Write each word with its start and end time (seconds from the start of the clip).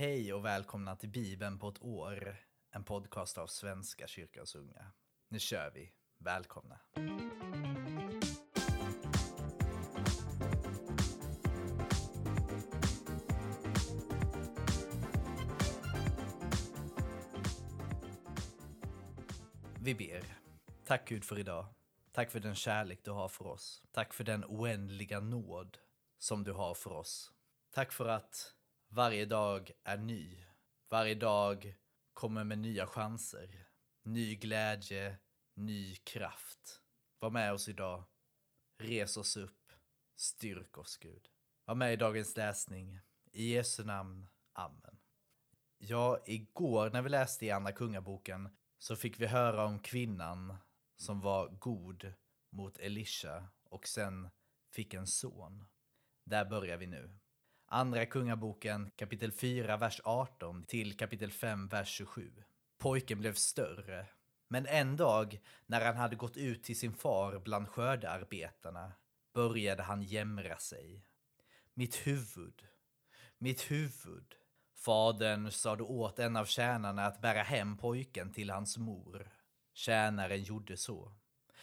Hej 0.00 0.32
och 0.32 0.44
välkomna 0.44 0.96
till 0.96 1.08
Bibeln 1.08 1.58
på 1.58 1.68
ett 1.68 1.82
år, 1.82 2.36
en 2.70 2.84
podcast 2.84 3.38
av 3.38 3.46
Svenska 3.46 4.06
kyrkans 4.06 4.54
unga. 4.54 4.92
Nu 5.28 5.38
kör 5.38 5.70
vi. 5.74 5.92
Välkomna. 6.18 6.80
Vi 19.80 19.94
ber. 19.94 20.24
Tack 20.84 21.08
Gud 21.08 21.24
för 21.24 21.38
idag. 21.38 21.66
Tack 22.12 22.30
för 22.30 22.40
den 22.40 22.54
kärlek 22.54 23.00
du 23.04 23.10
har 23.10 23.28
för 23.28 23.46
oss. 23.46 23.82
Tack 23.92 24.14
för 24.14 24.24
den 24.24 24.44
oändliga 24.44 25.20
nåd 25.20 25.78
som 26.18 26.44
du 26.44 26.52
har 26.52 26.74
för 26.74 26.92
oss. 26.92 27.32
Tack 27.70 27.92
för 27.92 28.08
att 28.08 28.54
varje 28.90 29.26
dag 29.26 29.70
är 29.84 29.98
ny. 29.98 30.44
Varje 30.88 31.14
dag 31.14 31.74
kommer 32.12 32.44
med 32.44 32.58
nya 32.58 32.86
chanser. 32.86 33.66
Ny 34.02 34.36
glädje, 34.36 35.18
ny 35.54 35.96
kraft. 35.96 36.82
Var 37.18 37.30
med 37.30 37.52
oss 37.52 37.68
idag. 37.68 38.04
Res 38.78 39.16
oss 39.16 39.36
upp. 39.36 39.72
Styrk 40.16 40.78
oss 40.78 40.96
Gud. 40.96 41.28
Var 41.64 41.74
med 41.74 41.92
i 41.92 41.96
dagens 41.96 42.36
läsning. 42.36 43.00
I 43.32 43.54
Jesu 43.54 43.84
namn. 43.84 44.28
Amen. 44.52 44.98
Ja, 45.78 46.22
igår 46.26 46.90
när 46.90 47.02
vi 47.02 47.08
läste 47.08 47.46
i 47.46 47.50
Andra 47.50 47.72
Kungaboken 47.72 48.56
så 48.78 48.96
fick 48.96 49.20
vi 49.20 49.26
höra 49.26 49.64
om 49.64 49.78
kvinnan 49.78 50.56
som 50.96 51.20
var 51.20 51.48
god 51.48 52.12
mot 52.52 52.78
Elisha 52.78 53.48
och 53.64 53.88
sen 53.88 54.30
fick 54.74 54.94
en 54.94 55.06
son. 55.06 55.64
Där 56.24 56.44
börjar 56.44 56.76
vi 56.76 56.86
nu. 56.86 57.18
Andra 57.72 58.06
Kungaboken 58.06 58.90
kapitel 58.96 59.32
4, 59.32 59.76
vers 59.76 60.00
18 60.04 60.64
till 60.64 60.96
kapitel 60.96 61.30
5, 61.30 61.68
vers 61.68 61.88
27. 61.88 62.32
Pojken 62.78 63.18
blev 63.18 63.34
större, 63.34 64.06
men 64.48 64.66
en 64.66 64.96
dag 64.96 65.40
när 65.66 65.84
han 65.84 65.96
hade 65.96 66.16
gått 66.16 66.36
ut 66.36 66.62
till 66.62 66.78
sin 66.78 66.92
far 66.92 67.38
bland 67.38 67.68
skördearbetarna 67.68 68.92
började 69.34 69.82
han 69.82 70.02
jämra 70.02 70.56
sig. 70.56 71.04
Mitt 71.74 72.06
huvud, 72.06 72.66
mitt 73.38 73.70
huvud. 73.70 74.34
Fadern 74.74 75.50
sade 75.50 75.82
åt 75.82 76.18
en 76.18 76.36
av 76.36 76.44
tjänarna 76.44 77.06
att 77.06 77.20
bära 77.20 77.42
hem 77.42 77.76
pojken 77.76 78.32
till 78.32 78.50
hans 78.50 78.78
mor. 78.78 79.30
Tjänaren 79.74 80.42
gjorde 80.42 80.76
så. 80.76 81.12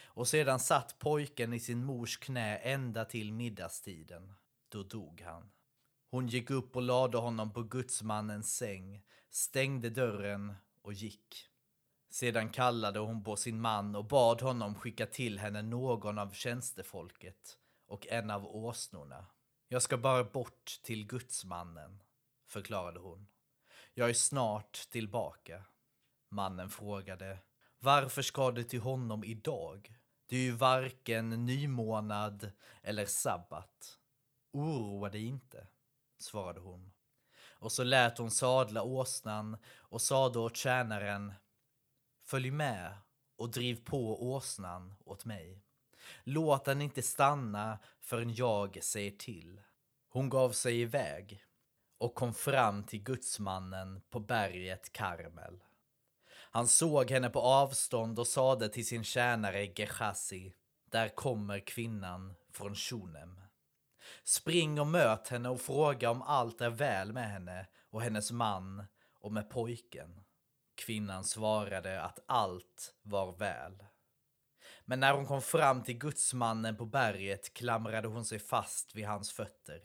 Och 0.02 0.28
sedan 0.28 0.60
satt 0.60 0.98
pojken 0.98 1.52
i 1.52 1.60
sin 1.60 1.84
mors 1.84 2.16
knä 2.16 2.56
ända 2.56 3.04
till 3.04 3.32
middagstiden. 3.32 4.34
Då 4.68 4.82
dog 4.82 5.20
han. 5.20 5.50
Hon 6.10 6.26
gick 6.26 6.50
upp 6.50 6.76
och 6.76 6.82
lade 6.82 7.18
honom 7.18 7.52
på 7.52 7.62
gudsmannens 7.62 8.56
säng, 8.56 9.02
stängde 9.30 9.90
dörren 9.90 10.54
och 10.82 10.92
gick. 10.92 11.48
Sedan 12.10 12.50
kallade 12.50 12.98
hon 12.98 13.24
på 13.24 13.36
sin 13.36 13.60
man 13.60 13.96
och 13.96 14.04
bad 14.04 14.42
honom 14.42 14.74
skicka 14.74 15.06
till 15.06 15.38
henne 15.38 15.62
någon 15.62 16.18
av 16.18 16.32
tjänstefolket 16.32 17.58
och 17.86 18.06
en 18.06 18.30
av 18.30 18.46
åsnorna. 18.46 19.26
Jag 19.68 19.82
ska 19.82 19.98
bara 19.98 20.24
bort 20.24 20.80
till 20.82 21.06
gudsmannen, 21.06 22.02
förklarade 22.46 23.00
hon. 23.00 23.26
Jag 23.94 24.10
är 24.10 24.14
snart 24.14 24.72
tillbaka. 24.72 25.64
Mannen 26.28 26.70
frågade, 26.70 27.38
varför 27.78 28.22
ska 28.22 28.50
du 28.50 28.64
till 28.64 28.80
honom 28.80 29.24
idag? 29.24 29.94
Det 30.26 30.36
är 30.36 30.40
ju 30.40 30.52
varken 30.52 31.46
nymånad 31.46 32.50
eller 32.82 33.06
sabbat. 33.06 33.98
Oroa 34.52 35.08
dig 35.10 35.24
inte 35.24 35.68
svarade 36.22 36.60
hon. 36.60 36.92
Och 37.60 37.72
så 37.72 37.84
lät 37.84 38.18
hon 38.18 38.30
sadla 38.30 38.82
åsnan 38.82 39.56
och 39.78 40.02
sade 40.02 40.38
åt 40.38 40.56
tjänaren 40.56 41.34
Följ 42.24 42.50
med 42.50 42.96
och 43.36 43.50
driv 43.50 43.84
på 43.84 44.30
åsnan 44.32 44.94
åt 45.04 45.24
mig. 45.24 45.62
Låt 46.24 46.64
den 46.64 46.82
inte 46.82 47.02
stanna 47.02 47.78
förrän 48.00 48.34
jag 48.34 48.78
säger 48.82 49.10
till. 49.10 49.60
Hon 50.08 50.28
gav 50.28 50.50
sig 50.50 50.80
iväg 50.80 51.44
och 51.98 52.14
kom 52.14 52.34
fram 52.34 52.84
till 52.84 53.02
gudsmannen 53.02 54.00
på 54.10 54.20
berget 54.20 54.92
Karmel. 54.92 55.62
Han 56.50 56.68
såg 56.68 57.10
henne 57.10 57.30
på 57.30 57.40
avstånd 57.40 58.18
och 58.18 58.26
sade 58.26 58.68
till 58.68 58.86
sin 58.86 59.04
tjänare 59.04 59.64
Gechasi, 59.64 60.54
där 60.90 61.08
kommer 61.08 61.60
kvinnan 61.66 62.34
från 62.52 62.74
Shunem. 62.74 63.40
Spring 64.24 64.80
och 64.80 64.86
möt 64.86 65.28
henne 65.28 65.48
och 65.48 65.60
fråga 65.60 66.10
om 66.10 66.22
allt 66.22 66.60
är 66.60 66.70
väl 66.70 67.12
med 67.12 67.30
henne 67.30 67.66
och 67.90 68.02
hennes 68.02 68.30
man 68.30 68.84
och 69.20 69.32
med 69.32 69.50
pojken. 69.50 70.20
Kvinnan 70.74 71.24
svarade 71.24 72.02
att 72.02 72.18
allt 72.26 72.94
var 73.02 73.36
väl. 73.36 73.84
Men 74.84 75.00
när 75.00 75.12
hon 75.12 75.26
kom 75.26 75.42
fram 75.42 75.82
till 75.82 75.98
gudsmannen 75.98 76.76
på 76.76 76.86
berget 76.86 77.54
klamrade 77.54 78.08
hon 78.08 78.24
sig 78.24 78.38
fast 78.38 78.94
vid 78.94 79.06
hans 79.06 79.32
fötter. 79.32 79.82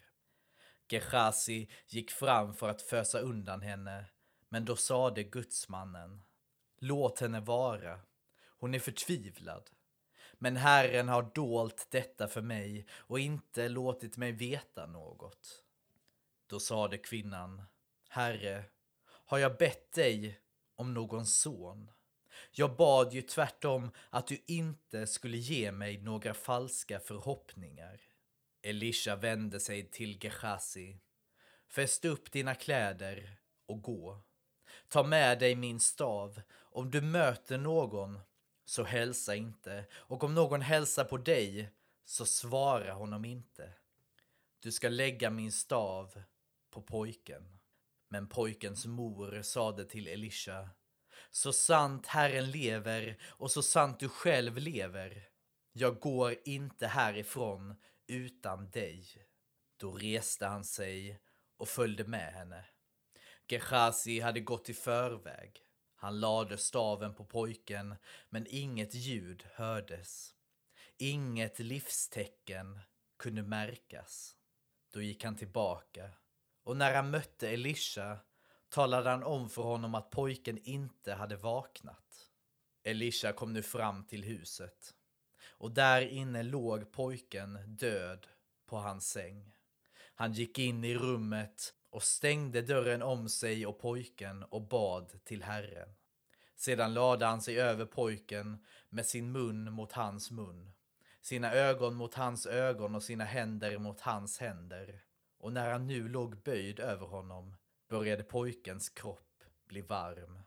Gehazi 0.90 1.70
gick 1.88 2.12
fram 2.12 2.54
för 2.54 2.70
att 2.70 2.82
fösa 2.82 3.20
undan 3.20 3.62
henne, 3.62 4.06
men 4.50 4.66
då 4.66 4.76
sade 4.76 5.24
gudsmannen 5.24 6.24
Låt 6.78 7.20
henne 7.20 7.40
vara. 7.40 8.00
Hon 8.60 8.74
är 8.74 8.80
förtvivlad. 8.80 9.70
Men 10.44 10.58
Herren 10.58 11.10
har 11.10 11.32
dolt 11.34 11.88
detta 11.90 12.28
för 12.28 12.42
mig 12.42 12.86
och 12.92 13.20
inte 13.20 13.70
låtit 13.70 14.18
mig 14.18 14.32
veta 14.32 14.86
något. 14.86 15.64
Då 16.48 16.60
sade 16.60 16.98
kvinnan, 16.98 17.62
Herre, 18.10 18.64
har 19.06 19.38
jag 19.38 19.58
bett 19.58 19.92
dig 19.92 20.40
om 20.76 20.94
någon 20.94 21.26
son? 21.26 21.92
Jag 22.52 22.76
bad 22.76 23.14
ju 23.14 23.22
tvärtom 23.22 23.92
att 24.10 24.28
du 24.28 24.44
inte 24.48 25.08
skulle 25.08 25.38
ge 25.38 25.72
mig 25.72 25.98
några 25.98 26.34
falska 26.34 27.00
förhoppningar. 27.00 28.02
Elisha 28.62 29.16
vände 29.16 29.60
sig 29.60 29.92
till 29.92 30.24
Gehazi. 30.24 31.00
Fäst 31.68 32.06
upp 32.06 32.32
dina 32.32 32.56
kläder 32.56 33.38
och 33.66 33.82
gå. 33.82 34.22
Ta 34.88 35.04
med 35.04 35.40
dig 35.40 35.56
min 35.56 35.80
stav. 35.80 36.42
Om 36.54 36.92
du 36.92 37.02
möter 37.02 37.58
någon 37.58 38.20
så 38.66 38.84
hälsa 38.84 39.36
inte, 39.36 39.86
och 39.94 40.24
om 40.24 40.36
någon 40.36 40.62
hälsar 40.62 41.04
på 41.04 41.18
dig, 41.18 41.70
så 42.06 42.26
svara 42.26 42.94
honom 42.94 43.26
inte. 43.26 43.74
Du 44.60 44.72
ska 44.72 44.90
lägga 44.90 45.30
min 45.30 45.52
stav 45.52 46.24
på 46.72 46.82
pojken. 46.82 47.60
Men 48.10 48.30
pojkens 48.30 48.86
mor 48.86 49.42
sade 49.42 49.86
till 49.86 50.08
Elisha, 50.08 50.70
så 51.32 51.54
sant 51.54 52.08
Herren 52.08 52.52
lever 52.52 53.18
och 53.24 53.52
så 53.52 53.62
sant 53.62 54.00
du 54.00 54.10
själv 54.10 54.58
lever, 54.58 55.30
jag 55.72 56.00
går 56.00 56.36
inte 56.46 56.88
härifrån 56.88 57.76
utan 58.08 58.70
dig. 58.72 59.06
Då 59.78 59.92
reste 59.92 60.46
han 60.46 60.64
sig 60.64 61.20
och 61.58 61.70
följde 61.70 62.04
med 62.04 62.34
henne. 62.34 62.66
Gehazi 63.48 64.20
hade 64.20 64.40
gått 64.40 64.70
i 64.70 64.74
förväg. 64.74 65.62
Han 66.04 66.20
lade 66.20 66.58
staven 66.58 67.14
på 67.14 67.26
pojken, 67.26 67.96
men 68.30 68.48
inget 68.50 68.94
ljud 68.94 69.44
hördes. 69.54 70.36
Inget 70.98 71.60
livstecken 71.60 72.80
kunde 73.18 73.44
märkas. 73.44 74.36
Då 74.94 75.02
gick 75.02 75.24
han 75.24 75.36
tillbaka, 75.36 76.10
och 76.64 76.78
när 76.78 76.96
han 76.96 77.10
mötte 77.10 77.50
Elisha 77.50 78.18
talade 78.70 79.10
han 79.10 79.24
om 79.24 79.50
för 79.50 79.62
honom 79.62 79.96
att 79.96 80.10
pojken 80.10 80.58
inte 80.64 81.14
hade 81.14 81.36
vaknat. 81.36 82.30
Elisha 82.84 83.34
kom 83.34 83.54
nu 83.54 83.64
fram 83.64 84.04
till 84.04 84.24
huset, 84.24 84.94
och 85.44 85.72
där 85.72 86.02
inne 86.02 86.44
låg 86.44 86.92
pojken 86.92 87.76
död 87.78 88.28
på 88.66 88.78
hans 88.78 89.10
säng. 89.10 89.52
Han 90.16 90.34
gick 90.34 90.60
in 90.60 90.84
i 90.84 90.96
rummet 90.96 91.74
och 91.94 92.04
stängde 92.04 92.62
dörren 92.62 93.02
om 93.02 93.30
sig 93.30 93.66
och 93.66 93.80
pojken 93.80 94.44
och 94.44 94.62
bad 94.62 95.24
till 95.24 95.44
Herren. 95.44 95.90
Sedan 96.56 96.94
lade 96.94 97.26
han 97.26 97.42
sig 97.42 97.60
över 97.60 97.86
pojken 97.86 98.66
med 98.90 99.06
sin 99.06 99.32
mun 99.32 99.72
mot 99.72 99.92
hans 99.92 100.32
mun, 100.32 100.72
sina 101.22 101.54
ögon 101.54 101.96
mot 101.96 102.14
hans 102.14 102.46
ögon 102.46 102.96
och 102.96 103.04
sina 103.04 103.24
händer 103.24 103.78
mot 103.78 104.02
hans 104.02 104.38
händer. 104.38 105.04
Och 105.38 105.54
när 105.54 105.72
han 105.72 105.88
nu 105.88 106.08
låg 106.08 106.38
böjd 106.38 106.80
över 106.80 107.08
honom 107.08 107.56
började 107.88 108.24
pojkens 108.24 108.90
kropp 108.90 109.44
bli 109.68 109.82
varm. 109.82 110.40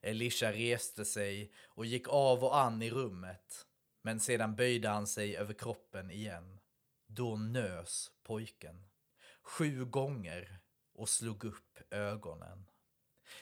Elisha 0.00 0.52
reste 0.52 1.04
sig 1.04 1.52
och 1.64 1.86
gick 1.86 2.08
av 2.08 2.44
och 2.44 2.58
an 2.58 2.82
i 2.82 2.90
rummet, 2.90 3.66
men 4.02 4.20
sedan 4.20 4.56
böjde 4.56 4.88
han 4.88 5.06
sig 5.06 5.36
över 5.36 5.54
kroppen 5.54 6.10
igen. 6.10 6.60
Då 7.06 7.36
nös 7.36 8.10
pojken 8.22 8.84
sju 9.42 9.84
gånger 9.84 10.58
och 10.94 11.08
slog 11.08 11.44
upp 11.44 11.78
ögonen. 11.90 12.66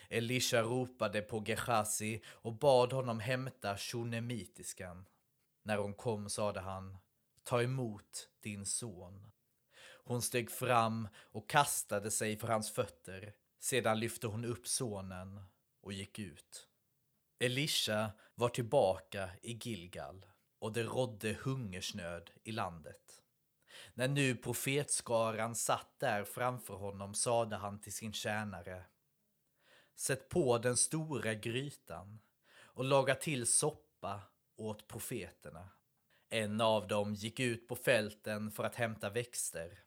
Elisha 0.09 0.63
ropade 0.63 1.23
på 1.23 1.45
Gehazi 1.47 2.23
och 2.27 2.59
bad 2.59 2.93
honom 2.93 3.21
hämta 3.21 3.77
shunemitiskan. 3.77 5.07
När 5.63 5.77
hon 5.77 5.95
kom 5.95 6.31
sade 6.31 6.61
han, 6.61 6.99
ta 7.43 7.63
emot 7.63 8.29
din 8.43 8.67
son. 8.67 9.31
Hon 10.05 10.23
steg 10.23 10.51
fram 10.51 11.09
och 11.17 11.51
kastade 11.51 12.11
sig 12.11 12.37
för 12.37 12.49
hans 12.49 12.71
fötter, 12.71 13.35
Sedan 13.61 14.01
lyfte 14.01 14.27
hon 14.27 14.45
upp 14.45 14.69
sonen 14.69 15.41
och 15.81 15.93
gick 15.93 16.19
ut. 16.19 16.69
Elisha 17.39 18.13
var 18.35 18.49
tillbaka 18.49 19.31
i 19.43 19.53
Gilgal 19.53 20.27
och 20.59 20.73
det 20.73 20.83
rådde 20.83 21.33
hungersnöd 21.33 22.31
i 22.45 22.53
landet. 22.53 23.23
När 24.01 24.09
nu 24.09 24.35
profetskaran 24.35 25.55
satt 25.55 25.95
där 25.99 26.25
framför 26.25 26.75
honom 26.75 27.15
sade 27.15 27.57
han 27.57 27.81
till 27.81 27.93
sin 27.93 28.13
tjänare 28.13 28.85
Sätt 29.97 30.29
på 30.29 30.59
den 30.59 30.77
stora 30.77 31.35
grytan 31.35 32.21
och 32.61 32.85
laga 32.85 33.15
till 33.15 33.47
soppa 33.47 34.21
åt 34.57 34.89
profeterna. 34.89 35.69
En 36.29 36.61
av 36.61 36.89
dem 36.89 37.15
gick 37.15 37.41
ut 37.41 37.69
på 37.69 37.77
fälten 37.77 38.51
för 38.51 38.65
att 38.65 38.75
hämta 38.75 39.11
växter. 39.11 39.79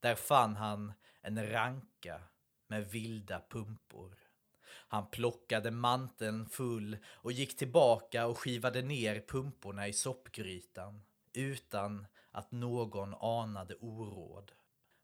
Där 0.00 0.14
fann 0.14 0.56
han 0.56 0.92
en 1.20 1.50
ranka 1.50 2.22
med 2.66 2.90
vilda 2.90 3.42
pumpor. 3.50 4.18
Han 4.64 5.10
plockade 5.10 5.70
manteln 5.70 6.48
full 6.48 6.96
och 7.06 7.32
gick 7.32 7.56
tillbaka 7.56 8.26
och 8.26 8.38
skivade 8.38 8.82
ner 8.82 9.24
pumporna 9.28 9.88
i 9.88 9.92
soppgrytan 9.92 11.02
utan 11.32 12.06
att 12.38 12.52
någon 12.52 13.14
anade 13.14 13.74
oråd. 13.74 14.52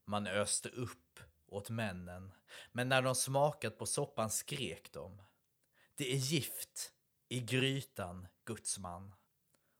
Man 0.04 0.26
öste 0.26 0.68
upp 0.68 1.20
åt 1.46 1.70
männen, 1.70 2.32
men 2.72 2.88
när 2.88 3.02
de 3.02 3.14
smakat 3.14 3.78
på 3.78 3.86
soppan 3.86 4.30
skrek 4.30 4.92
de. 4.92 5.22
Det 5.94 6.12
är 6.12 6.16
gift 6.16 6.92
i 7.28 7.40
grytan, 7.40 8.28
gudsman. 8.44 9.14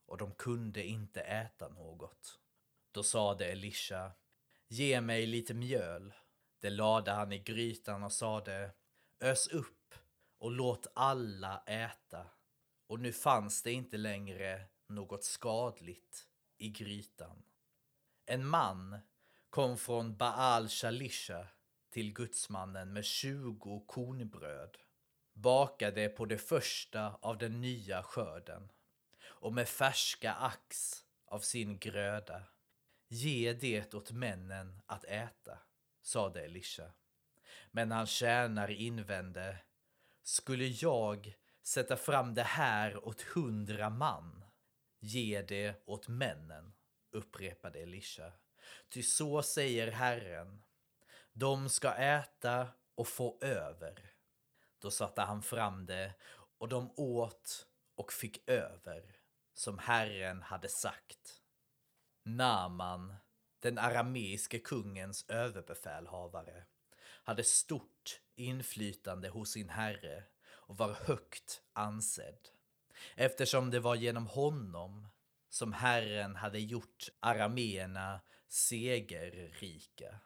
Och 0.07 0.19
de 0.19 0.33
kunde 0.33 0.85
inte 0.85 1.21
äta 1.21 1.69
något. 1.69 2.41
Då 2.93 3.03
sade 3.03 3.47
Elisha, 3.47 4.13
ge 4.69 5.01
mig 5.01 5.27
lite 5.27 5.55
mjöl. 5.55 6.15
Det 6.61 6.71
lade 6.71 7.13
han 7.13 7.33
i 7.33 7.39
grytan 7.39 8.03
och 8.03 8.13
sade, 8.13 8.71
ös 9.21 9.49
upp 9.49 9.95
och 10.39 10.51
låt 10.51 10.87
alla 10.95 11.63
äta. 11.67 12.27
Och 12.87 13.01
nu 13.01 13.13
fanns 13.13 13.63
det 13.63 13.73
inte 13.73 13.97
längre 13.97 14.65
något 14.89 15.25
skadligt 15.25 16.29
i 16.65 16.69
grytan. 16.69 17.43
En 18.27 18.47
man 18.47 18.99
kom 19.51 19.79
från 19.79 20.17
Baal 20.17 20.69
Shalisha 20.69 21.47
till 21.91 22.13
gudsmannen 22.13 22.93
med 22.93 23.05
tjugo 23.05 23.85
kornbröd, 23.87 24.77
bakade 25.33 26.09
på 26.09 26.27
det 26.27 26.39
första 26.39 27.15
av 27.23 27.39
den 27.39 27.61
nya 27.61 28.03
skörden 28.03 28.73
och 29.25 29.53
med 29.53 29.69
färska 29.69 30.33
ax 30.33 31.01
av 31.27 31.39
sin 31.39 31.79
gröda. 31.79 32.43
Ge 33.09 33.53
det 33.53 33.95
åt 33.95 34.13
männen 34.13 34.83
att 34.87 35.05
äta, 35.05 35.59
sade 36.03 36.45
Elisha. 36.45 36.93
Men 37.71 37.93
hans 37.93 38.11
tjänare 38.11 38.75
invände, 38.75 39.59
skulle 40.23 40.67
jag 40.67 41.35
sätta 41.63 41.97
fram 41.97 42.35
det 42.35 42.43
här 42.43 43.09
åt 43.09 43.23
hundra 43.23 43.91
man? 43.91 44.44
Ge 45.07 45.43
det 45.43 45.83
åt 45.87 46.09
männen, 46.09 46.73
upprepade 47.11 47.79
Elisha. 47.79 48.33
Ty 48.89 49.03
så 49.03 49.43
säger 49.43 49.91
Herren, 49.91 50.63
de 51.33 51.69
ska 51.69 51.95
äta 51.95 52.69
och 52.95 53.09
få 53.09 53.39
över. 53.41 54.13
Då 54.79 54.91
satte 54.91 55.23
han 55.23 55.43
fram 55.43 55.87
det 55.87 56.15
och 56.59 56.69
de 56.69 56.91
åt 56.97 57.67
och 57.95 58.13
fick 58.13 58.49
över, 58.49 59.17
som 59.55 59.79
Herren 59.79 60.43
hade 60.43 60.69
sagt. 60.69 61.43
Naman, 62.23 63.15
den 63.61 63.79
arameiske 63.79 64.59
kungens 64.59 65.31
överbefälhavare, 65.31 66.65
hade 67.01 67.45
stort 67.45 68.21
inflytande 68.35 69.29
hos 69.29 69.51
sin 69.51 69.69
herre 69.69 70.25
och 70.47 70.77
var 70.77 70.93
högt 70.93 71.63
ansedd, 71.73 72.49
eftersom 73.15 73.71
det 73.71 73.81
var 73.81 73.95
genom 73.95 74.27
honom 74.27 75.09
som 75.51 75.73
Herren 75.73 76.37
hade 76.37 76.61
gjort 76.61 77.09
arameerna 77.21 78.21
segerrika. 78.49 80.21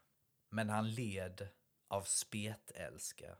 Men 0.50 0.68
han 0.70 0.90
led 0.90 1.48
av 1.88 2.02
spetälska. 2.02 3.36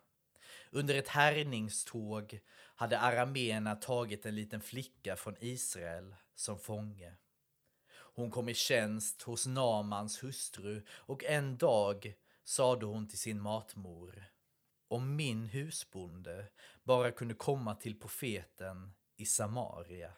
Under 0.70 0.94
ett 0.94 1.08
härningståg 1.08 2.40
hade 2.54 2.98
arameerna 2.98 3.76
tagit 3.76 4.26
en 4.26 4.34
liten 4.34 4.60
flicka 4.60 5.16
från 5.16 5.36
Israel 5.40 6.14
som 6.34 6.58
fånge. 6.58 7.16
Hon 7.90 8.30
kom 8.30 8.48
i 8.48 8.54
tjänst 8.54 9.22
hos 9.22 9.46
Namans 9.46 10.22
hustru 10.24 10.82
och 10.90 11.24
en 11.24 11.58
dag 11.58 12.14
sade 12.44 12.86
hon 12.86 13.08
till 13.08 13.18
sin 13.18 13.40
matmor 13.40 14.24
om 14.88 15.16
min 15.16 15.44
husbonde 15.44 16.46
bara 16.84 17.10
kunde 17.10 17.34
komma 17.34 17.74
till 17.74 18.00
profeten 18.00 18.92
i 19.18 19.26
Samaria, 19.26 20.12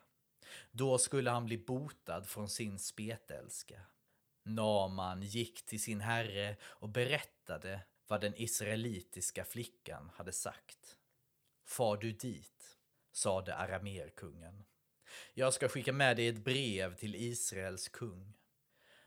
då 0.71 0.99
skulle 0.99 1.31
han 1.31 1.47
bli 1.47 1.59
botad 1.59 2.27
från 2.27 2.49
sin 2.49 2.79
spetälska. 2.79 3.81
Naman 4.43 5.23
gick 5.23 5.67
till 5.67 5.83
sin 5.83 6.01
herre 6.01 6.57
och 6.63 6.89
berättade 6.89 7.81
vad 8.07 8.21
den 8.21 8.35
israelitiska 8.37 9.45
flickan 9.45 10.11
hade 10.15 10.33
sagt. 10.33 10.97
Far 11.65 11.97
du 11.97 12.13
dit, 12.13 12.79
sade 13.13 13.55
aramerkungen. 13.55 14.65
Jag 15.35 15.55
ska 15.55 15.69
skicka 15.69 15.93
med 15.93 16.17
dig 16.17 16.29
ett 16.29 16.45
brev 16.45 16.97
till 16.97 17.15
Israels 17.15 17.89
kung. 17.89 18.33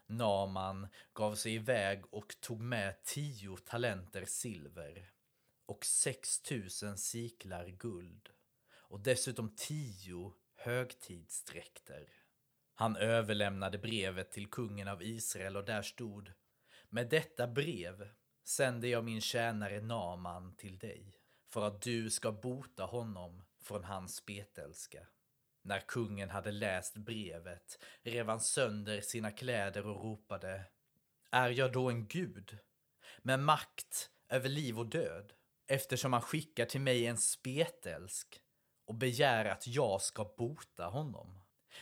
Naman 0.05 0.87
gav 1.13 1.35
sig 1.35 1.53
iväg 1.53 2.13
och 2.13 2.35
tog 2.41 2.59
med 2.59 3.03
tio 3.03 3.57
talenter 3.57 4.25
silver 4.25 5.11
och 5.65 5.85
sex 5.85 6.39
tusen 6.39 6.97
siklar 6.97 7.67
guld 7.67 8.29
och 8.93 8.99
dessutom 8.99 9.55
tio 9.55 10.33
högtidsdräkter. 10.55 12.09
Han 12.73 12.95
överlämnade 12.95 13.77
brevet 13.77 14.31
till 14.31 14.47
kungen 14.47 14.87
av 14.87 15.03
Israel 15.03 15.57
och 15.57 15.65
där 15.65 15.81
stod 15.81 16.31
Med 16.89 17.09
detta 17.09 17.47
brev 17.47 18.09
sänder 18.43 18.87
jag 18.87 19.03
min 19.03 19.21
tjänare 19.21 19.81
Naman 19.81 20.55
till 20.55 20.77
dig 20.77 21.15
för 21.49 21.67
att 21.67 21.81
du 21.81 22.09
ska 22.09 22.31
bota 22.31 22.83
honom 22.83 23.43
från 23.61 23.83
hans 23.83 24.15
spetälska. 24.15 25.07
När 25.61 25.79
kungen 25.79 26.29
hade 26.29 26.51
läst 26.51 26.97
brevet 26.97 27.79
rev 28.01 28.29
han 28.29 28.41
sönder 28.41 29.01
sina 29.01 29.31
kläder 29.31 29.87
och 29.87 30.03
ropade 30.03 30.65
Är 31.31 31.49
jag 31.49 31.71
då 31.71 31.89
en 31.89 32.07
gud 32.07 32.57
med 33.21 33.39
makt 33.39 34.09
över 34.29 34.49
liv 34.49 34.79
och 34.79 34.87
död 34.87 35.33
eftersom 35.67 36.13
han 36.13 36.21
skickar 36.21 36.65
till 36.65 36.81
mig 36.81 37.07
en 37.07 37.17
spetälsk 37.17 38.42
och 38.85 38.95
begär 38.95 39.45
att 39.45 39.67
jag 39.67 40.01
ska 40.01 40.33
bota 40.37 40.85
honom? 40.85 41.39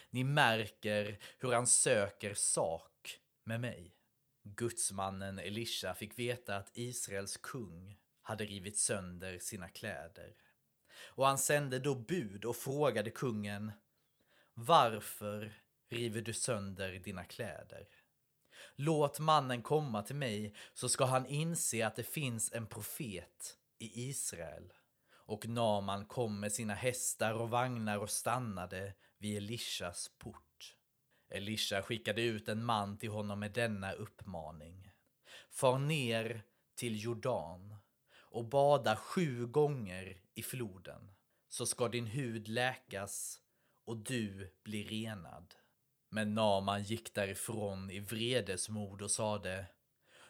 Ni 0.10 0.24
märker 0.24 1.20
hur 1.40 1.52
han 1.52 1.68
söker 1.68 2.34
sak 2.34 3.20
med 3.44 3.62
mig. 3.62 3.96
Gudsmannen 4.44 5.40
Elisha 5.40 5.94
fick 5.94 6.20
veta 6.20 6.56
att 6.56 6.72
Israels 6.74 7.38
kung 7.38 7.98
hade 8.22 8.46
rivit 8.46 8.78
sönder 8.78 9.40
sina 9.40 9.70
kläder. 9.70 10.36
Och 11.04 11.28
han 11.28 11.38
sände 11.38 11.80
då 11.80 11.96
bud 11.96 12.46
och 12.46 12.56
frågade 12.56 13.10
kungen 13.10 13.72
Varför 14.54 15.54
river 15.90 16.22
du 16.22 16.34
sönder 16.34 16.92
dina 16.92 17.24
kläder? 17.24 17.88
Låt 18.76 19.20
mannen 19.20 19.62
komma 19.62 20.04
till 20.04 20.16
mig 20.16 20.56
så 20.74 20.90
ska 20.90 21.06
han 21.06 21.26
inse 21.26 21.88
att 21.88 21.96
det 21.96 22.04
finns 22.04 22.52
en 22.52 22.68
profet 22.68 23.58
i 23.78 24.10
Israel. 24.10 24.74
Och 25.32 25.48
Naman 25.48 26.06
kom 26.06 26.40
med 26.40 26.52
sina 26.52 26.74
hästar 26.74 27.34
och 27.34 27.50
vagnar 27.50 27.98
och 27.98 28.10
stannade 28.10 28.94
vid 29.18 29.38
Elishas 29.38 30.12
port. 30.18 30.76
Elisha 31.30 31.82
skickade 31.82 32.22
ut 32.22 32.48
en 32.48 32.66
man 32.66 32.98
till 32.98 33.10
honom 33.10 33.40
med 33.40 33.52
denna 33.52 33.92
uppmaning. 33.92 34.92
Far 35.50 35.80
ner 35.80 36.44
till 36.76 37.04
Jordan 37.04 37.76
och 38.14 38.46
bada 38.46 38.96
sju 38.96 39.48
gånger 39.48 40.22
i 40.34 40.44
floden, 40.44 41.12
så 41.50 41.66
ska 41.66 41.88
din 41.88 42.08
hud 42.08 42.48
läkas 42.48 43.40
och 43.86 43.98
du 43.98 44.54
bli 44.64 44.84
renad. 44.84 45.56
Men 46.10 46.34
Naman 46.34 46.84
gick 46.84 47.14
därifrån 47.14 47.92
i 47.92 48.00
vredesmod 48.00 49.02
och 49.02 49.12
sade 49.12 49.66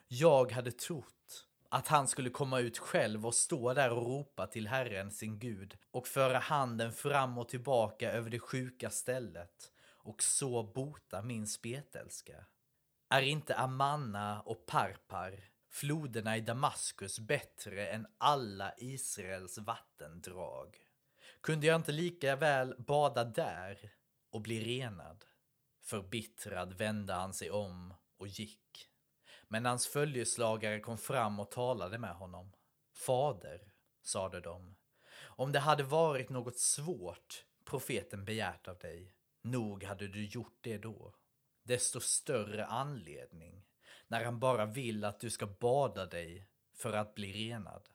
Jag 0.08 0.52
hade 0.52 0.72
trott 0.72 1.48
att 1.74 1.88
han 1.88 2.08
skulle 2.08 2.30
komma 2.30 2.60
ut 2.60 2.78
själv 2.78 3.26
och 3.26 3.36
stå 3.36 3.74
där 3.74 3.92
och 3.92 4.06
ropa 4.06 4.48
till 4.48 4.68
Herren 4.68 5.12
sin 5.12 5.40
Gud 5.40 5.78
och 5.92 6.08
föra 6.08 6.40
handen 6.40 6.94
fram 6.94 7.38
och 7.38 7.50
tillbaka 7.50 8.12
över 8.12 8.30
det 8.30 8.40
sjuka 8.40 8.90
stället 8.90 9.72
och 10.04 10.24
så 10.24 10.64
bota 10.64 11.22
min 11.22 11.48
spetälska. 11.48 12.46
Är 13.10 13.22
inte 13.22 13.56
Amanna 13.56 14.42
och 14.42 14.66
Parpar, 14.66 15.50
floderna 15.70 16.38
i 16.38 16.42
Damaskus, 16.42 17.20
bättre 17.20 17.88
än 17.88 18.08
alla 18.18 18.74
Israels 18.78 19.58
vattendrag? 19.58 20.78
Kunde 21.42 21.68
jag 21.68 21.76
inte 21.76 21.92
lika 21.92 22.36
väl 22.36 22.76
bada 22.78 23.24
där 23.24 23.94
och 24.32 24.42
bli 24.42 24.80
renad? 24.80 25.26
Förbittrad 25.84 26.74
vände 26.74 27.14
han 27.14 27.34
sig 27.34 27.52
om 27.52 27.94
och 28.18 28.28
gick. 28.28 28.91
Men 29.52 29.66
hans 29.66 29.88
följeslagare 29.88 30.80
kom 30.80 30.98
fram 30.98 31.40
och 31.40 31.52
talade 31.52 31.98
med 31.98 32.16
honom. 32.16 32.52
Fader, 32.94 33.74
sade 34.02 34.42
de, 34.42 34.76
om 35.20 35.52
det 35.52 35.60
hade 35.60 35.84
varit 35.84 36.30
något 36.30 36.58
svårt 36.58 37.46
profeten 37.66 38.26
begärt 38.26 38.68
av 38.68 38.78
dig, 38.78 39.16
nog 39.42 39.84
hade 39.84 40.08
du 40.08 40.26
gjort 40.26 40.58
det 40.62 40.78
då. 40.78 41.14
Desto 41.64 42.00
större 42.00 42.66
anledning 42.66 43.66
när 44.08 44.24
han 44.24 44.40
bara 44.40 44.66
vill 44.66 45.04
att 45.04 45.20
du 45.20 45.30
ska 45.30 45.48
bada 45.48 46.06
dig 46.06 46.48
för 46.74 46.94
att 46.94 47.16
bli 47.16 47.34
renad. 47.34 47.90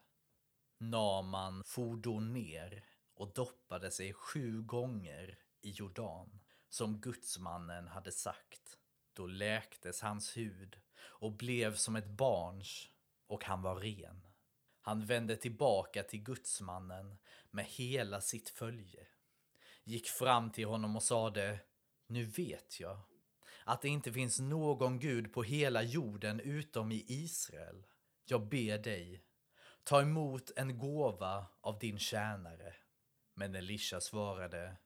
Naman 0.79 1.63
for 1.67 1.97
då 1.97 2.21
ner 2.21 2.85
och 3.15 3.33
doppade 3.33 3.91
sig 3.91 4.13
sju 4.13 4.63
gånger 4.63 5.39
i 5.61 5.71
Jordan, 5.71 6.41
som 6.69 7.01
gudsmannen 7.01 7.89
hade 7.89 8.13
sagt. 8.13 8.79
Då 9.13 9.27
läktes 9.27 10.03
hans 10.03 10.37
hud 10.37 10.81
och 11.07 11.33
blev 11.33 11.75
som 11.75 11.97
ett 11.97 12.09
barns 12.09 12.91
och 13.27 13.45
han 13.45 13.63
var 13.63 13.77
ren. 13.77 14.27
Han 14.81 15.07
vände 15.07 15.37
tillbaka 15.37 16.03
till 16.03 16.23
gudsmannen 16.23 17.19
med 17.51 17.65
hela 17.65 18.21
sitt 18.21 18.49
följe, 18.49 19.07
gick 19.85 20.09
fram 20.09 20.51
till 20.51 20.67
honom 20.67 20.97
och 20.97 21.03
sade 21.03 21.61
Nu 22.07 22.25
vet 22.25 22.81
jag 22.81 23.01
att 23.65 23.83
det 23.83 23.89
inte 23.89 24.13
finns 24.13 24.41
någon 24.41 24.99
gud 24.99 25.33
på 25.33 25.43
hela 25.43 25.83
jorden 25.83 26.41
utom 26.41 26.93
i 26.93 27.05
Israel. 27.09 27.87
Jag 28.25 28.49
ber 28.49 28.79
dig, 28.79 29.23
ta 29.85 30.03
emot 30.03 30.51
en 30.57 30.79
gåva 30.79 31.47
av 31.61 31.79
din 31.79 31.99
tjänare. 31.99 32.75
Men 33.35 33.55
Elisha 33.55 34.01
svarade, 34.01 34.77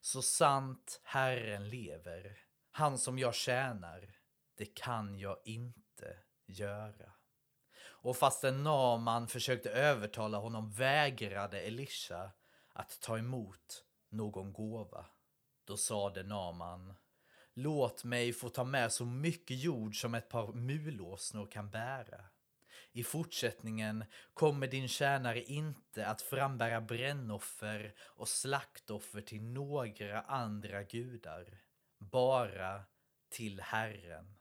så 0.00 0.22
sant 0.22 1.00
Herren 1.04 1.68
lever, 1.68 2.38
han 2.70 2.98
som 2.98 3.18
jag 3.18 3.34
tjänar, 3.34 4.19
det 4.60 4.74
kan 4.74 5.18
jag 5.18 5.36
inte 5.44 6.16
göra. 6.46 7.12
Och 7.82 8.16
fastän 8.16 8.62
Naman 8.62 9.28
försökte 9.28 9.70
övertala 9.70 10.38
honom 10.38 10.70
vägrade 10.70 11.60
Elisha 11.60 12.30
att 12.72 13.00
ta 13.00 13.18
emot 13.18 13.84
någon 14.08 14.52
gåva. 14.52 15.06
Då 15.64 15.76
sade 15.76 16.22
Naman, 16.22 16.94
låt 17.54 18.04
mig 18.04 18.32
få 18.32 18.48
ta 18.48 18.64
med 18.64 18.92
så 18.92 19.04
mycket 19.04 19.58
jord 19.58 20.00
som 20.00 20.14
ett 20.14 20.28
par 20.28 20.52
mulåsnor 20.52 21.46
kan 21.46 21.70
bära. 21.70 22.24
I 22.92 23.04
fortsättningen 23.04 24.04
kommer 24.34 24.66
din 24.66 24.88
tjänare 24.88 25.42
inte 25.42 26.06
att 26.06 26.22
frambära 26.22 26.80
brännoffer 26.80 27.94
och 27.98 28.28
slaktoffer 28.28 29.20
till 29.20 29.42
några 29.42 30.20
andra 30.20 30.82
gudar, 30.82 31.62
bara 31.98 32.82
till 33.30 33.60
Herren. 33.60 34.39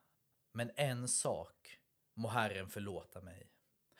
Men 0.59 0.71
en 0.75 1.07
sak 1.07 1.79
må 2.13 2.27
Herren 2.27 2.69
förlåta 2.69 3.21
mig. 3.21 3.51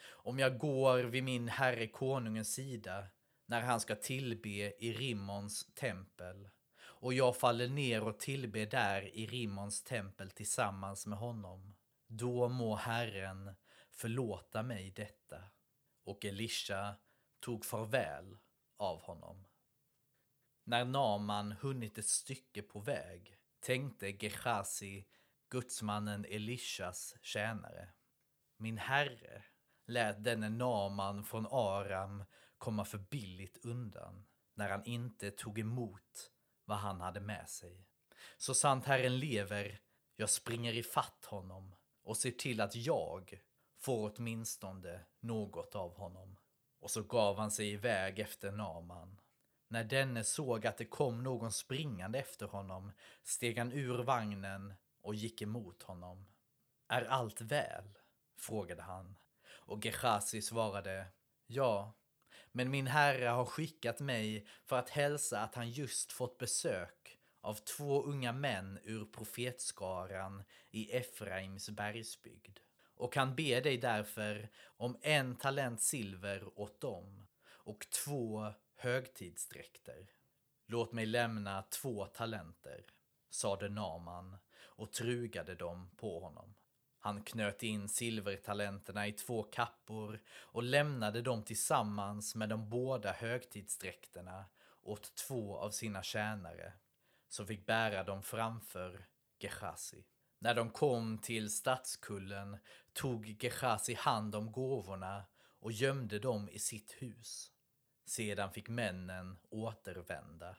Om 0.07 0.39
jag 0.39 0.57
går 0.57 1.03
vid 1.03 1.23
min 1.23 1.47
herre 1.47 1.87
konungens 1.87 2.53
sida 2.53 3.07
när 3.45 3.61
han 3.61 3.79
ska 3.79 3.95
tillbe 3.95 4.49
i 4.49 4.93
Rimmons 4.93 5.73
tempel 5.73 6.49
och 6.79 7.13
jag 7.13 7.37
faller 7.37 7.67
ner 7.67 8.03
och 8.03 8.19
tillber 8.19 8.65
där 8.65 9.15
i 9.15 9.27
Rimmons 9.27 9.83
tempel 9.83 10.31
tillsammans 10.31 11.05
med 11.05 11.17
honom, 11.17 11.75
då 12.07 12.49
må 12.49 12.75
Herren 12.75 13.55
förlåta 13.91 14.63
mig 14.63 14.91
detta. 14.91 15.43
Och 16.03 16.25
Elisha 16.25 16.95
tog 17.39 17.65
farväl 17.65 18.37
av 18.77 19.01
honom. 19.01 19.47
När 20.63 20.85
Naman 20.85 21.51
hunnit 21.51 21.97
ett 21.97 22.07
stycke 22.07 22.61
på 22.61 22.79
väg 22.79 23.37
tänkte 23.59 24.09
Gehazi, 24.09 25.05
gudsmannen 25.49 26.25
Elishas 26.25 27.15
tjänare. 27.21 27.89
Min 28.57 28.77
herre 28.77 29.43
lät 29.85 30.23
denne 30.23 30.49
Naman 30.49 31.23
från 31.23 31.47
Aram 31.51 32.23
komma 32.57 32.85
för 32.85 32.97
billigt 32.97 33.65
undan 33.65 34.25
när 34.53 34.69
han 34.69 34.85
inte 34.85 35.31
tog 35.31 35.59
emot 35.59 36.31
vad 36.65 36.77
han 36.77 37.01
hade 37.01 37.19
med 37.19 37.49
sig. 37.49 37.85
Så 38.37 38.53
sant 38.53 38.85
Herren 38.85 39.19
lever, 39.19 39.79
jag 40.15 40.29
springer 40.29 40.73
i 40.73 40.83
fatt 40.83 41.25
honom 41.25 41.75
och 42.03 42.17
ser 42.17 42.31
till 42.31 42.61
att 42.61 42.75
jag 42.75 43.41
får 43.77 44.13
åtminstone 44.15 45.05
något 45.19 45.75
av 45.75 45.95
honom. 45.95 46.37
Och 46.79 46.91
så 46.91 47.03
gav 47.03 47.37
han 47.37 47.51
sig 47.51 47.71
iväg 47.71 48.19
efter 48.19 48.51
Naman. 48.51 49.21
När 49.67 49.83
denne 49.83 50.23
såg 50.23 50.67
att 50.67 50.77
det 50.77 50.85
kom 50.85 51.23
någon 51.23 51.51
springande 51.51 52.19
efter 52.19 52.45
honom 52.45 52.91
steg 53.23 53.57
han 53.57 53.71
ur 53.71 54.03
vagnen 54.03 54.73
och 55.09 55.15
gick 55.15 55.41
emot 55.41 55.83
honom. 55.83 56.25
Är 56.87 57.01
allt 57.01 57.41
väl? 57.41 57.97
frågade 58.37 58.81
han. 58.81 59.17
Och 59.47 59.85
Gehazi 59.85 60.41
svarade 60.41 61.07
Ja, 61.47 61.93
men 62.51 62.71
min 62.71 62.87
herre 62.87 63.25
har 63.25 63.45
skickat 63.45 63.99
mig 63.99 64.47
för 64.65 64.79
att 64.79 64.89
hälsa 64.89 65.39
att 65.39 65.55
han 65.55 65.69
just 65.69 66.11
fått 66.11 66.37
besök 66.37 67.19
av 67.41 67.53
två 67.53 68.03
unga 68.03 68.33
män 68.33 68.79
ur 68.83 69.05
profetskaran 69.05 70.43
i 70.71 70.91
Efraims 70.91 71.69
bergsbygd 71.69 72.59
och 72.95 73.15
han 73.15 73.35
ber 73.35 73.61
dig 73.61 73.77
därför 73.77 74.49
om 74.65 74.97
en 75.01 75.35
talent 75.35 75.81
silver 75.81 76.59
åt 76.59 76.81
dem 76.81 77.27
och 77.47 77.89
två 77.89 78.53
högtidsdräkter. 78.75 80.11
Låt 80.65 80.91
mig 80.93 81.05
lämna 81.05 81.61
två 81.61 82.05
talenter, 82.05 82.85
sade 83.29 83.69
Naman 83.69 84.37
och 84.79 84.91
trugade 84.91 85.55
dem 85.55 85.89
på 85.97 86.19
honom. 86.19 86.55
Han 86.99 87.23
knöt 87.23 87.63
in 87.63 87.89
silvertalenterna 87.89 89.07
i 89.07 89.11
två 89.11 89.43
kappor 89.43 90.19
och 90.29 90.63
lämnade 90.63 91.21
dem 91.21 91.43
tillsammans 91.43 92.35
med 92.35 92.49
de 92.49 92.69
båda 92.69 93.11
högtidsdräkterna 93.11 94.45
åt 94.81 95.15
två 95.15 95.57
av 95.57 95.71
sina 95.71 96.03
tjänare, 96.03 96.73
som 97.29 97.47
fick 97.47 97.65
bära 97.65 98.03
dem 98.03 98.23
framför 98.23 99.05
Gehazi. 99.39 100.05
När 100.39 100.55
de 100.55 100.69
kom 100.69 101.17
till 101.17 101.51
stadskullen 101.51 102.57
tog 102.93 103.43
Gehazi 103.43 103.93
hand 103.93 104.35
om 104.35 104.51
gåvorna 104.51 105.23
och 105.59 105.71
gömde 105.71 106.19
dem 106.19 106.49
i 106.49 106.59
sitt 106.59 106.91
hus. 106.91 107.51
Sedan 108.05 108.51
fick 108.51 108.69
männen 108.69 109.39
återvända. 109.49 110.55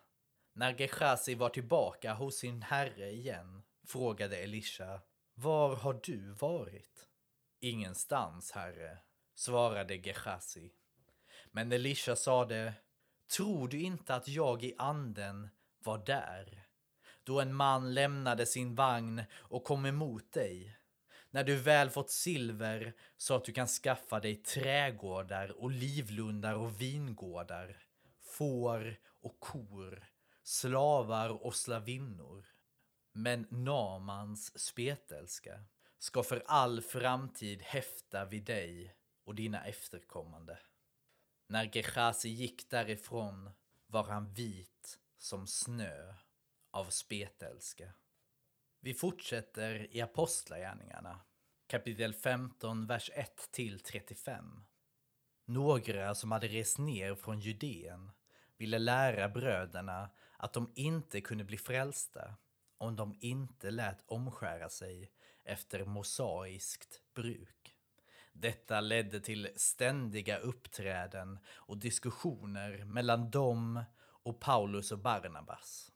När 0.53 0.81
Gehazi 0.81 1.35
var 1.35 1.49
tillbaka 1.49 2.15
hos 2.15 2.37
sin 2.37 2.63
herre 2.63 3.11
igen 3.11 3.63
frågade 3.87 4.37
Elisha 4.37 5.01
Var 5.35 5.77
har 5.77 6.01
du 6.03 6.33
varit? 6.33 7.09
Ingenstans, 7.61 8.51
herre, 8.51 8.99
svarade 9.35 9.97
Gehazi. 9.97 10.73
Men 11.51 11.73
Elisha 11.73 12.17
sade 12.17 12.75
Tror 13.37 13.69
du 13.69 13.81
inte 13.81 14.15
att 14.15 14.29
jag 14.29 14.65
i 14.65 14.75
anden 14.79 15.49
var 15.79 15.99
där? 15.99 16.71
då 17.25 17.41
en 17.41 17.55
man 17.55 17.95
lämnade 17.95 18.47
sin 18.47 18.75
vagn 18.75 19.23
och 19.35 19.65
kom 19.65 19.87
emot 19.87 20.33
dig. 20.33 20.77
När 21.31 21.45
du 21.45 21.57
väl 21.57 21.91
fått 21.91 22.11
silver 22.11 22.95
så 23.17 23.35
att 23.35 23.45
du 23.45 23.53
kan 23.53 23.67
skaffa 23.67 24.21
dig 24.21 24.37
trädgårdar, 24.37 25.61
olivlundar 25.61 26.55
och 26.55 26.81
vingårdar, 26.81 27.77
får 28.23 28.99
och 29.23 29.41
kor, 29.41 30.05
slavar 30.43 31.47
och 31.47 31.55
slavinnor. 31.55 32.47
Men 33.13 33.47
Namans 33.51 34.59
spetälska 34.61 35.65
ska 35.99 36.23
för 36.23 36.43
all 36.47 36.81
framtid 36.81 37.63
häfta 37.63 38.25
vid 38.25 38.45
dig 38.45 38.97
och 39.25 39.35
dina 39.35 39.65
efterkommande. 39.65 40.59
När 41.47 41.77
Gehazi 41.77 42.29
gick 42.29 42.71
därifrån 42.71 43.51
var 43.87 44.05
han 44.05 44.33
vit 44.33 44.99
som 45.19 45.47
snö 45.47 46.15
av 46.71 46.85
spetälska. 46.85 47.93
Vi 48.81 48.95
fortsätter 48.95 49.97
i 49.97 50.01
Apostlagärningarna, 50.01 51.21
kapitel 51.67 52.15
15, 52.15 52.87
vers 52.87 53.11
1 53.15 53.49
till 53.53 53.81
35. 53.81 54.65
Några 55.45 56.15
som 56.15 56.33
hade 56.33 56.49
rest 56.49 56.79
ner 56.79 57.15
från 57.15 57.41
Judeen 57.41 58.11
ville 58.57 58.79
lära 58.79 59.29
bröderna 59.29 60.11
att 60.37 60.53
de 60.53 60.73
inte 60.75 61.21
kunde 61.21 61.45
bli 61.45 61.59
frälsta 61.59 62.35
om 62.81 62.97
de 62.97 63.15
inte 63.21 63.71
lät 63.71 64.03
omskära 64.07 64.69
sig 64.69 65.11
efter 65.45 65.85
mosaiskt 65.85 67.03
bruk. 67.15 67.77
Detta 68.33 68.81
ledde 68.81 69.21
till 69.21 69.49
ständiga 69.57 70.39
uppträden 70.39 71.39
och 71.49 71.77
diskussioner 71.77 72.85
mellan 72.85 73.31
dem 73.31 73.85
och 74.01 74.41
Paulus 74.41 74.93
och 74.93 74.99
Barnabas. 74.99 75.93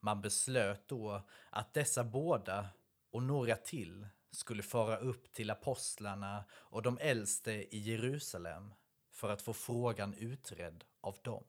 Man 0.00 0.20
beslöt 0.20 0.88
då 0.88 1.22
att 1.50 1.74
dessa 1.74 2.04
båda 2.04 2.68
och 3.10 3.22
några 3.22 3.56
till 3.56 4.08
skulle 4.30 4.62
fara 4.62 4.96
upp 4.96 5.32
till 5.32 5.50
apostlarna 5.50 6.44
och 6.52 6.82
de 6.82 6.98
äldste 6.98 7.52
i 7.52 7.78
Jerusalem 7.78 8.74
för 9.10 9.30
att 9.30 9.42
få 9.42 9.52
frågan 9.52 10.14
utredd 10.14 10.84
av 11.00 11.16
dem. 11.22 11.44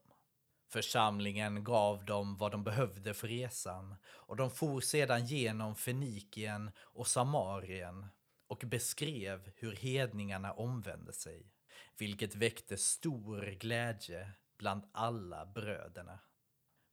Församlingen 0.70 1.64
gav 1.64 2.06
dem 2.06 2.38
vad 2.38 2.52
de 2.52 2.64
behövde 2.64 3.14
för 3.14 3.28
resan 3.28 3.96
och 4.06 4.36
de 4.36 4.52
for 4.52 4.82
sedan 4.82 5.26
genom 5.26 5.76
Fenikien 5.76 6.72
och 6.80 7.08
Samarien 7.08 8.06
och 8.48 8.64
beskrev 8.66 9.52
hur 9.56 9.76
hedningarna 9.76 10.54
omvände 10.54 11.14
sig. 11.14 11.52
vilket 11.98 12.36
väckte 12.36 12.78
stor 12.78 13.42
glädje 13.60 14.32
bland 14.58 14.84
alla 14.92 15.46
bröderna. 15.46 16.20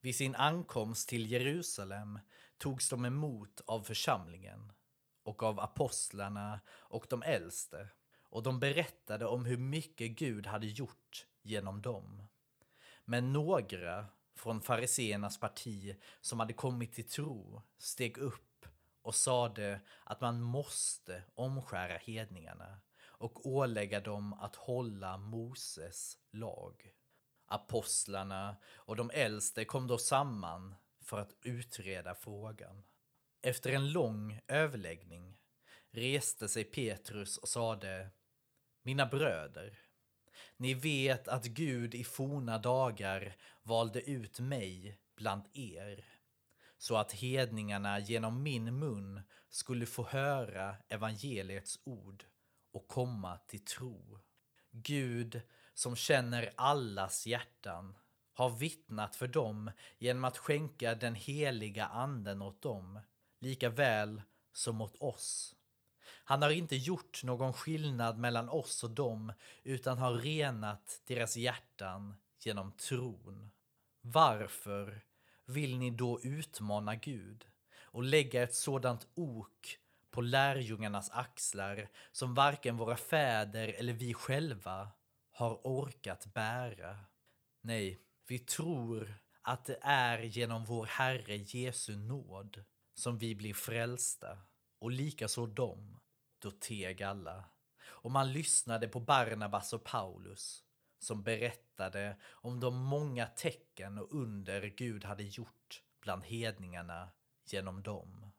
Vid 0.00 0.16
sin 0.16 0.34
ankomst 0.34 1.08
till 1.08 1.32
Jerusalem 1.32 2.18
togs 2.58 2.88
de 2.88 3.04
emot 3.04 3.60
av 3.66 3.82
församlingen 3.82 4.72
och 5.22 5.42
av 5.42 5.60
apostlarna 5.60 6.60
och 6.68 7.06
de 7.10 7.22
äldste 7.22 7.88
och 8.28 8.42
de 8.42 8.60
berättade 8.60 9.26
om 9.26 9.44
hur 9.44 9.56
mycket 9.56 10.10
Gud 10.10 10.46
hade 10.46 10.66
gjort 10.66 11.26
genom 11.42 11.82
dem. 11.82 12.22
Men 13.04 13.32
några 13.32 14.06
från 14.36 14.60
fariseernas 14.60 15.40
parti 15.40 15.96
som 16.20 16.40
hade 16.40 16.52
kommit 16.52 16.92
till 16.92 17.08
tro 17.08 17.62
steg 17.78 18.18
upp 18.18 18.66
och 19.02 19.14
sade 19.14 19.80
att 20.04 20.20
man 20.20 20.42
måste 20.42 21.22
omskära 21.34 21.96
hedningarna 21.96 22.80
och 23.02 23.46
ålägga 23.46 24.00
dem 24.00 24.32
att 24.32 24.56
hålla 24.56 25.16
Moses 25.18 26.18
lag. 26.30 26.92
Apostlarna 27.46 28.56
och 28.74 28.96
de 28.96 29.10
äldste 29.10 29.64
kom 29.64 29.86
då 29.86 29.98
samman 29.98 30.74
för 31.00 31.18
att 31.18 31.34
utreda 31.42 32.14
frågan. 32.14 32.82
Efter 33.42 33.72
en 33.72 33.92
lång 33.92 34.40
överläggning 34.46 35.38
reste 35.90 36.48
sig 36.48 36.64
Petrus 36.64 37.38
och 37.38 37.48
sade 37.48 38.10
Mina 38.82 39.06
bröder, 39.06 39.78
ni 40.56 40.74
vet 40.74 41.28
att 41.28 41.44
Gud 41.44 41.94
i 41.94 42.04
forna 42.04 42.58
dagar 42.58 43.36
valde 43.62 44.10
ut 44.10 44.40
mig 44.40 44.98
bland 45.16 45.42
er 45.52 46.04
så 46.78 46.96
att 46.96 47.12
hedningarna 47.12 47.98
genom 47.98 48.42
min 48.42 48.78
mun 48.78 49.20
skulle 49.50 49.86
få 49.86 50.04
höra 50.04 50.76
evangeliets 50.88 51.78
ord 51.84 52.24
och 52.72 52.88
komma 52.88 53.38
till 53.38 53.64
tro. 53.64 54.18
Gud 54.70 55.40
som 55.74 55.96
känner 55.96 56.52
allas 56.56 57.26
hjärtan 57.26 57.96
har 58.32 58.50
vittnat 58.50 59.16
för 59.16 59.26
dem 59.26 59.70
genom 59.98 60.24
att 60.24 60.38
skänka 60.38 60.94
den 60.94 61.14
heliga 61.14 61.86
anden 61.86 62.42
åt 62.42 62.62
dem, 62.62 63.00
lika 63.40 63.68
väl 63.68 64.22
som 64.52 64.80
åt 64.80 64.96
oss. 65.00 65.56
Han 66.24 66.42
har 66.42 66.50
inte 66.50 66.76
gjort 66.76 67.24
någon 67.24 67.52
skillnad 67.52 68.18
mellan 68.18 68.48
oss 68.48 68.84
och 68.84 68.90
dem, 68.90 69.32
utan 69.62 69.98
har 69.98 70.12
renat 70.12 71.02
deras 71.06 71.36
hjärtan 71.36 72.16
genom 72.40 72.72
tron. 72.72 73.50
Varför 74.00 75.04
vill 75.46 75.78
ni 75.78 75.90
då 75.90 76.20
utmana 76.22 76.94
Gud 76.94 77.46
och 77.82 78.02
lägga 78.02 78.42
ett 78.42 78.54
sådant 78.54 79.06
ok 79.14 79.78
på 80.10 80.20
lärjungarnas 80.20 81.10
axlar 81.10 81.88
som 82.12 82.34
varken 82.34 82.76
våra 82.76 82.96
fäder 82.96 83.68
eller 83.68 83.92
vi 83.92 84.14
själva 84.14 84.88
har 85.30 85.60
orkat 85.64 86.26
bära? 86.34 86.98
Nej, 87.60 88.00
vi 88.26 88.38
tror 88.38 89.14
att 89.42 89.64
det 89.64 89.78
är 89.82 90.18
genom 90.18 90.64
vår 90.64 90.86
Herre 90.86 91.36
Jesu 91.36 91.96
nåd 91.96 92.64
som 92.94 93.18
vi 93.18 93.34
blir 93.34 93.54
frälsta 93.54 94.38
och 94.78 94.90
likaså 94.90 95.46
dem. 95.46 96.00
Då 96.44 96.50
teg 96.50 97.02
alla 97.02 97.44
och 97.84 98.10
man 98.10 98.32
lyssnade 98.32 98.88
på 98.88 99.00
Barnabas 99.00 99.72
och 99.72 99.84
Paulus 99.84 100.64
som 100.98 101.22
berättade 101.22 102.16
om 102.24 102.60
de 102.60 102.76
många 102.76 103.26
tecken 103.26 103.98
och 103.98 104.14
under 104.14 104.66
Gud 104.66 105.04
hade 105.04 105.22
gjort 105.22 105.82
bland 106.00 106.24
hedningarna 106.24 107.08
genom 107.44 107.82
dem. 107.82 108.32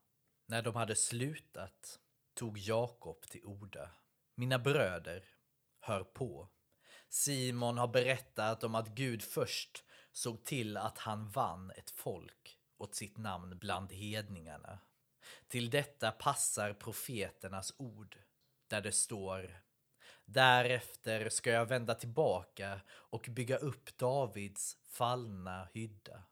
När 0.45 0.61
de 0.61 0.75
hade 0.75 0.95
slutat 0.95 1.99
tog 2.33 2.57
Jakob 2.57 3.21
till 3.21 3.45
orda. 3.45 3.91
Mina 4.35 4.59
bröder, 4.59 5.23
hör 5.79 6.03
på. 6.03 6.49
Simon 7.09 7.77
har 7.77 7.87
berättat 7.87 8.63
om 8.63 8.75
att 8.75 8.87
Gud 8.87 9.21
först 9.21 9.83
såg 10.11 10.43
till 10.43 10.77
att 10.77 10.97
han 10.97 11.29
vann 11.29 11.71
ett 11.71 11.91
folk 11.91 12.59
åt 12.77 12.95
sitt 12.95 13.17
namn 13.17 13.57
bland 13.57 13.91
hedningarna. 13.91 14.79
Till 15.47 15.69
detta 15.69 16.11
passar 16.11 16.73
profeternas 16.73 17.73
ord, 17.77 18.17
där 18.67 18.81
det 18.81 18.91
står 18.91 19.65
Därefter 20.25 21.29
ska 21.29 21.51
jag 21.51 21.65
vända 21.65 21.95
tillbaka 21.95 22.81
och 22.89 23.27
bygga 23.29 23.57
upp 23.57 23.97
Davids 23.97 24.77
fallna 24.83 25.67
hydda. 25.73 26.23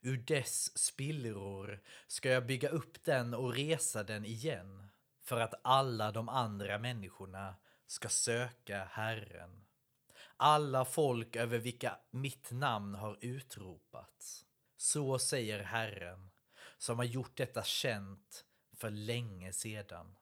Ur 0.00 0.16
dess 0.16 0.78
spillror 0.78 1.82
ska 2.06 2.28
jag 2.28 2.46
bygga 2.46 2.68
upp 2.68 3.04
den 3.04 3.34
och 3.34 3.54
resa 3.54 4.04
den 4.04 4.24
igen, 4.24 4.88
för 5.22 5.40
att 5.40 5.54
alla 5.64 6.12
de 6.12 6.28
andra 6.28 6.78
människorna 6.78 7.54
ska 7.86 8.08
söka 8.08 8.84
Herren. 8.84 9.64
Alla 10.36 10.84
folk 10.84 11.36
över 11.36 11.58
vilka 11.58 11.98
mitt 12.10 12.50
namn 12.50 12.94
har 12.94 13.18
utropats. 13.20 14.44
Så 14.76 15.18
säger 15.18 15.62
Herren, 15.62 16.30
som 16.84 16.98
har 16.98 17.04
gjort 17.04 17.36
detta 17.36 17.62
känt 17.62 18.44
för 18.76 18.90
länge 18.90 19.52
sedan. 19.52 20.16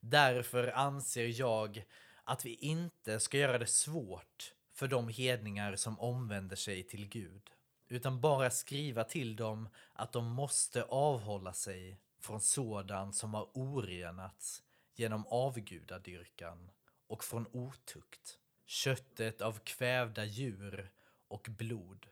Därför 0.00 0.68
anser 0.68 1.40
jag 1.40 1.84
att 2.24 2.44
vi 2.44 2.54
inte 2.54 3.20
ska 3.20 3.38
göra 3.38 3.58
det 3.58 3.66
svårt 3.66 4.54
för 4.72 4.88
de 4.88 5.08
hedningar 5.08 5.76
som 5.76 6.00
omvänder 6.00 6.56
sig 6.56 6.82
till 6.82 7.08
Gud, 7.08 7.50
utan 7.88 8.20
bara 8.20 8.50
skriva 8.50 9.04
till 9.04 9.36
dem 9.36 9.68
att 9.92 10.12
de 10.12 10.26
måste 10.26 10.82
avhålla 10.82 11.52
sig 11.52 12.00
från 12.20 12.40
sådant 12.40 13.16
som 13.16 13.34
har 13.34 13.50
orenats 13.54 14.62
genom 14.94 15.26
avgudadyrkan 15.26 16.70
och 17.06 17.24
från 17.24 17.46
otukt, 17.52 18.38
köttet 18.66 19.40
av 19.40 19.58
kvävda 19.64 20.24
djur 20.24 20.92
och 21.28 21.46
blod. 21.50 22.06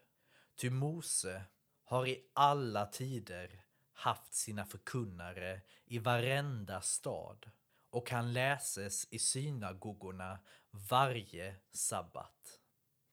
Ty 0.57 0.71
Mose 0.71 1.45
har 1.85 2.07
i 2.07 2.25
alla 2.35 2.87
tider 2.87 3.66
haft 3.97 4.35
sina 4.35 4.65
förkunnare 4.65 5.61
i 5.85 5.99
varenda 5.99 6.81
stad 6.81 7.51
och 7.91 8.11
han 8.11 8.33
läses 8.33 9.07
i 9.11 9.19
synagogorna 9.19 10.39
varje 10.71 11.57
sabbat. 11.73 12.61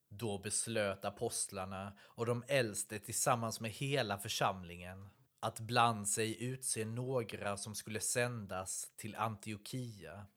Då 0.10 0.38
beslöt 0.38 1.06
apostlarna 1.06 1.98
och 2.00 2.26
de 2.26 2.44
äldste 2.48 3.00
tillsammans 3.00 3.60
med 3.60 3.72
hela 3.72 4.18
församlingen 4.18 5.10
att 5.40 5.60
bland 5.60 6.10
sig 6.10 6.44
utse 6.44 6.86
några 6.86 7.58
som 7.58 7.76
skulle 7.76 8.00
sändas 8.00 8.92
till 8.96 9.16
Antiochia 9.16 10.28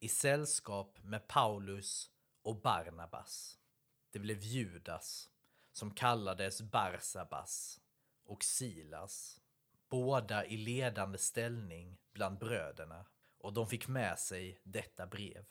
i 0.00 0.08
sällskap 0.08 0.98
med 1.02 1.28
Paulus 1.28 2.10
och 2.42 2.60
Barnabas. 2.60 3.58
Det 4.10 4.18
blev 4.18 4.38
Judas, 4.38 5.30
som 5.72 5.90
kallades 5.90 6.62
Barsabas, 6.62 7.80
och 8.24 8.44
Silas, 8.44 9.37
båda 9.88 10.46
i 10.46 10.56
ledande 10.56 11.18
ställning 11.18 11.98
bland 12.12 12.38
bröderna 12.38 13.06
och 13.38 13.52
de 13.52 13.68
fick 13.68 13.88
med 13.88 14.18
sig 14.18 14.60
detta 14.62 15.06
brev. 15.06 15.44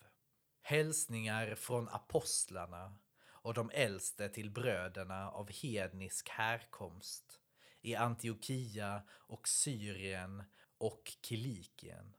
Hälsningar 0.62 1.54
från 1.54 1.88
apostlarna 1.88 2.98
och 3.26 3.54
de 3.54 3.70
äldste 3.74 4.28
till 4.28 4.50
bröderna 4.50 5.30
av 5.30 5.50
hednisk 5.50 6.28
härkomst 6.28 7.40
i 7.80 7.94
Antiochia 7.94 9.02
och 9.10 9.48
Syrien 9.48 10.42
och 10.78 11.12
Kilikien. 11.22 12.16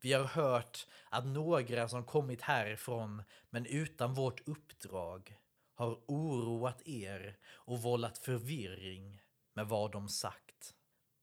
Vi 0.00 0.12
har 0.12 0.24
hört 0.24 0.86
att 1.10 1.26
några 1.26 1.88
som 1.88 2.04
kommit 2.04 2.42
härifrån 2.42 3.22
men 3.50 3.66
utan 3.66 4.14
vårt 4.14 4.48
uppdrag 4.48 5.36
har 5.74 6.00
oroat 6.06 6.82
er 6.88 7.38
och 7.46 7.82
vållat 7.82 8.18
förvirring 8.18 9.22
med 9.54 9.68
vad 9.68 9.92
de 9.92 10.08
sagt. 10.08 10.74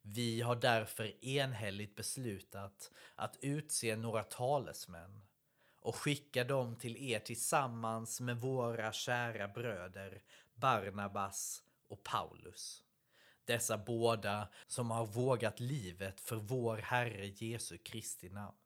Vi 0.02 0.42
har 0.42 0.56
därför 0.56 1.26
enhälligt 1.26 1.96
beslutat 1.96 2.92
att 3.16 3.38
utse 3.42 3.96
några 3.96 4.24
talesmän 4.24 5.22
och 5.82 5.96
skicka 5.96 6.44
dem 6.44 6.76
till 6.76 6.98
er 6.98 7.20
tillsammans 7.20 8.22
med 8.22 8.38
våra 8.38 8.92
kära 8.92 9.48
bröder 9.48 10.22
Barnabas 10.56 11.64
och 11.88 12.04
Paulus. 12.04 12.84
Dessa 13.46 13.78
båda 13.78 14.48
som 14.68 14.92
har 14.92 15.06
vågat 15.06 15.60
livet 15.60 16.22
för 16.22 16.36
vår 16.36 16.78
Herre 16.78 17.28
Jesu 17.28 17.78
Kristi 17.78 18.30
namn. 18.30 18.58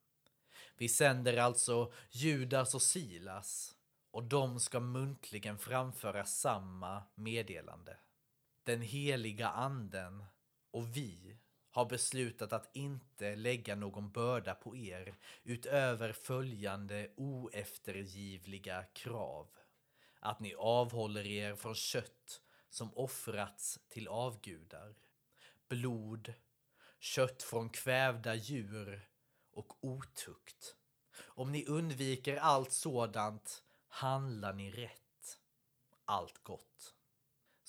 Vi 0.78 0.90
sänder 0.90 1.38
alltså 1.38 1.94
Judas 2.12 2.76
och 2.76 2.82
Silas 2.82 3.76
och 4.12 4.24
de 4.24 4.60
ska 4.60 4.80
muntligen 4.80 5.58
framföra 5.58 6.26
samma 6.26 7.04
meddelande. 7.16 7.98
Den 8.64 8.82
heliga 8.82 9.48
anden 9.48 10.26
och 10.74 10.98
vi 10.98 11.38
har 11.72 11.86
beslutat 11.86 12.54
att 12.54 12.76
inte 12.76 13.36
lägga 13.36 13.76
någon 13.76 14.12
börda 14.12 14.56
på 14.56 14.76
er 14.76 15.16
utöver 15.44 16.14
följande 16.14 17.10
oeftergivliga 17.18 18.84
krav. 18.84 19.50
Att 20.20 20.40
ni 20.40 20.56
avhåller 20.58 21.26
er 21.26 21.56
från 21.56 21.76
kött 21.76 22.42
som 22.70 22.98
offrats 22.98 23.80
till 23.90 24.08
avgudar, 24.08 24.96
blod, 25.70 26.34
kött 27.00 27.44
från 27.44 27.70
kvävda 27.70 28.36
djur 28.36 29.10
och 29.52 29.78
otukt. 29.82 30.76
Om 31.18 31.52
ni 31.52 31.66
undviker 31.66 32.38
allt 32.38 32.72
sådant 32.72 33.64
handlar 33.88 34.54
ni 34.54 34.72
rätt, 34.72 35.40
allt 36.06 36.44
gott. 36.44 36.96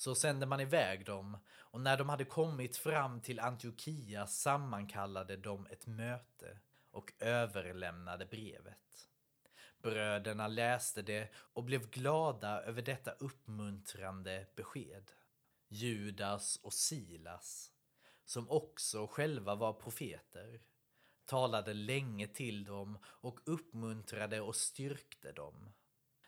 Så 0.05 0.15
sände 0.15 0.45
man 0.45 0.59
iväg 0.59 1.05
dem 1.05 1.37
och 1.57 1.81
när 1.81 1.97
de 1.97 2.09
hade 2.09 2.25
kommit 2.25 2.77
fram 2.77 3.21
till 3.21 3.39
Antiochia 3.39 4.27
sammankallade 4.27 5.37
de 5.37 5.67
ett 5.67 5.87
möte 5.87 6.59
och 6.91 7.13
överlämnade 7.19 8.25
brevet. 8.25 9.07
Bröderna 9.81 10.47
läste 10.47 11.01
det 11.01 11.29
och 11.35 11.63
blev 11.63 11.89
glada 11.89 12.61
över 12.61 12.81
detta 12.81 13.11
uppmuntrande 13.11 14.47
besked. 14.55 15.11
Judas 15.67 16.59
och 16.63 16.73
Silas, 16.73 17.71
som 18.25 18.49
också 18.49 19.07
själva 19.07 19.55
var 19.55 19.73
profeter, 19.73 20.61
talade 21.25 21.73
länge 21.73 22.27
till 22.27 22.63
dem 22.63 22.99
och 23.05 23.39
uppmuntrade 23.45 24.41
och 24.41 24.55
styrkte 24.55 25.31
dem. 25.31 25.73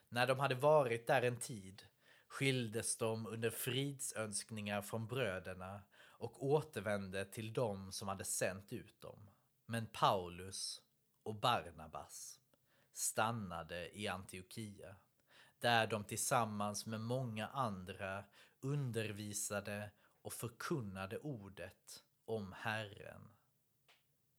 När 0.10 0.28
de 0.28 0.40
hade 0.40 0.56
varit 0.56 1.08
där 1.08 1.22
en 1.22 1.40
tid 1.40 1.84
skildes 2.28 2.98
de 2.98 3.28
under 3.28 3.50
fridsönskningar 3.50 4.82
från 4.82 5.08
bröderna 5.08 5.82
och 6.18 6.46
återvände 6.46 7.26
till 7.26 7.54
dem 7.54 7.92
som 7.92 8.08
hade 8.08 8.26
sänt 8.26 8.74
ut 8.74 9.02
dem. 9.02 9.30
Men 9.66 9.88
Paulus 9.88 10.82
och 11.24 11.36
Barnabas 11.36 12.40
stannade 12.94 13.98
i 13.98 14.08
Antiochia, 14.08 14.96
där 15.60 15.88
de 15.88 16.04
tillsammans 16.04 16.86
med 16.86 17.02
många 17.02 17.48
andra 17.48 18.24
undervisade 18.60 19.92
och 20.22 20.34
förkunnade 20.34 21.18
ordet 21.18 22.04
om 22.26 22.54
Herren. 22.58 23.30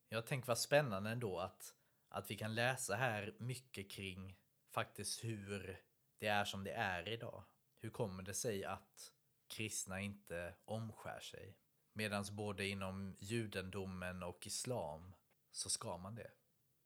Jag 0.08 0.26
tänker 0.26 0.48
vad 0.48 0.58
spännande 0.58 1.10
ändå 1.10 1.38
att, 1.38 1.74
att 2.08 2.30
vi 2.30 2.36
kan 2.36 2.54
läsa 2.54 2.96
här 2.96 3.34
mycket 3.38 3.90
kring 3.90 4.36
faktiskt 4.70 5.24
hur 5.24 5.80
det 6.18 6.26
är 6.26 6.44
som 6.44 6.64
det 6.64 6.72
är 6.72 7.08
idag. 7.08 7.44
Hur 7.80 7.90
kommer 7.90 8.22
det 8.22 8.34
sig 8.34 8.64
att 8.64 9.12
kristna 9.48 10.00
inte 10.00 10.54
omskär 10.64 11.20
sig? 11.20 11.56
Medan 11.92 12.24
både 12.32 12.66
inom 12.66 13.16
judendomen 13.18 14.22
och 14.22 14.46
islam 14.46 15.14
så 15.50 15.70
ska 15.70 15.98
man 15.98 16.14
det. 16.14 16.30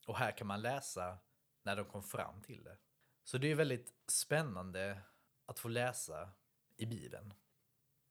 Och 0.07 0.19
här 0.19 0.37
kan 0.37 0.47
man 0.47 0.63
läsa 0.63 1.19
när 1.63 1.77
de 1.77 1.85
kom 1.85 2.03
fram 2.03 2.43
till 2.43 2.65
det. 2.65 2.79
Så 3.25 3.39
det 3.39 3.51
är 3.51 3.55
väldigt 3.55 3.95
spännande 4.07 5.03
att 5.47 5.59
få 5.59 5.69
läsa 5.69 6.31
i 6.77 6.87
Bibeln. 6.87 7.35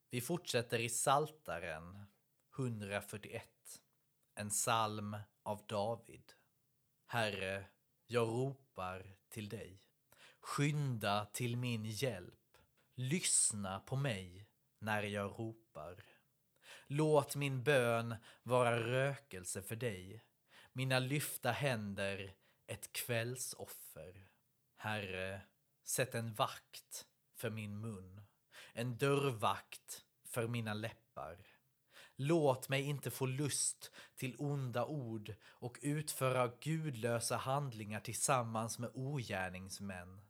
Vi 0.10 0.22
fortsätter 0.22 0.80
i 0.80 0.89
Saltaren 0.89 2.06
141, 2.58 3.82
en 4.36 4.50
psalm 4.50 5.17
av 5.44 5.65
David. 5.67 6.34
Herre, 7.06 7.65
jag 8.08 8.28
ropar 8.28 9.17
till 9.30 9.50
dig. 9.50 9.82
Skynda 10.39 11.26
till 11.26 11.58
min 11.58 11.86
hjälp. 11.86 12.40
Lyssna 12.95 13.80
på 13.80 13.95
mig 13.95 14.47
när 14.80 15.04
jag 15.04 15.39
ropar. 15.39 16.04
Låt 16.88 17.36
min 17.36 17.63
bön 17.63 18.15
vara 18.43 18.80
rökelse 18.80 19.62
för 19.62 19.75
dig, 19.75 20.23
mina 20.73 20.99
lyfta 20.99 21.51
händer 21.51 22.34
ett 22.67 22.93
kvällsoffer. 22.93 24.27
Herre, 24.75 25.41
sätt 25.84 26.15
en 26.15 26.34
vakt 26.34 27.08
för 27.36 27.49
min 27.49 27.82
mun, 27.82 28.21
en 28.73 28.97
dörrvakt 28.97 30.06
för 30.25 30.47
mina 30.47 30.73
läppar. 30.73 31.38
Låt 32.15 32.69
mig 32.69 32.82
inte 32.82 33.12
få 33.12 33.25
lust 33.25 33.91
till 34.15 34.36
onda 34.38 34.86
ord 34.86 35.36
och 35.43 35.80
utföra 35.82 36.51
gudlösa 36.62 37.38
handlingar 37.38 37.99
tillsammans 37.99 38.80
med 38.80 38.91
ogärningsmän. 38.93 40.21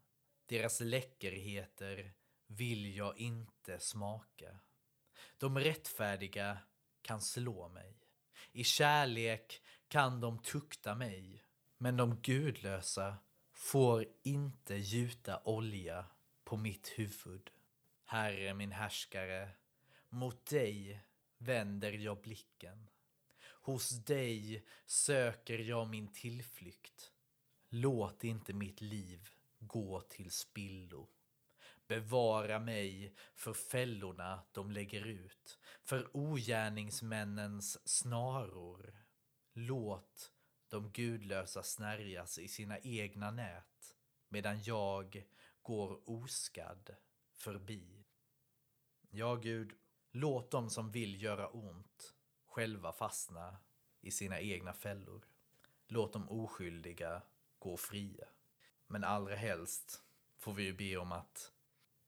Deras 0.46 0.80
läckerheter 0.80 2.14
vill 2.58 2.96
jag 2.96 3.18
inte 3.18 3.80
smaka. 3.80 4.60
De 5.38 5.60
rättfärdiga 5.60 6.58
kan 7.02 7.22
slå 7.22 7.70
mig. 7.70 7.98
I 8.52 8.64
kärlek 8.64 9.62
kan 9.88 10.22
de 10.22 10.40
tukta 10.40 10.96
mig. 10.96 11.44
Men 11.78 11.98
de 11.98 12.16
gudlösa 12.22 13.18
får 13.54 14.06
inte 14.24 14.76
gjuta 14.76 15.42
olja 15.44 16.06
på 16.44 16.58
mitt 16.58 16.88
huvud. 16.88 17.50
Herre 18.06 18.54
min 18.54 18.72
härskare, 18.72 19.50
mot 20.10 20.46
dig 20.46 21.02
vänder 21.38 21.92
jag 21.92 22.22
blicken. 22.22 22.90
Hos 23.44 23.90
dig 23.90 24.66
söker 24.86 25.60
jag 25.60 25.88
min 25.88 26.08
tillflykt. 26.14 27.12
Låt 27.70 28.24
inte 28.24 28.54
mitt 28.54 28.82
liv 28.82 29.30
gå 29.60 30.02
till 30.02 30.32
spillo. 30.32 31.10
Bevara 31.92 32.60
mig 32.60 33.14
för 33.36 33.54
fällorna 33.54 34.44
de 34.52 34.72
lägger 34.72 35.06
ut, 35.06 35.60
för 35.84 36.18
ogärningsmännens 36.18 37.88
snaror. 37.88 39.06
Låt 39.54 40.32
de 40.68 40.92
gudlösa 40.92 41.64
snärjas 41.64 42.40
i 42.40 42.48
sina 42.48 42.80
egna 42.80 43.32
nät, 43.32 43.96
medan 44.30 44.64
jag 44.64 45.24
går 45.62 46.10
oskadd 46.10 46.96
förbi. 47.34 48.06
Ja, 49.10 49.36
Gud, 49.36 49.74
låt 50.12 50.52
dem 50.52 50.70
som 50.70 50.92
vill 50.92 51.22
göra 51.22 51.48
ont 51.48 52.14
själva 52.46 52.94
fastna 52.94 53.58
i 54.02 54.12
sina 54.12 54.40
egna 54.40 54.74
fällor. 54.74 55.26
Låt 55.88 56.14
de 56.14 56.30
oskyldiga 56.30 57.22
gå 57.60 57.78
fria. 57.78 58.28
Men 58.88 59.04
allra 59.04 59.36
helst 59.36 60.04
får 60.38 60.54
vi 60.54 60.64
ju 60.64 60.74
be 60.74 60.98
om 60.98 61.12
att 61.12 61.54